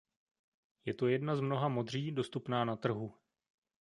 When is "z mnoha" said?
1.35-1.69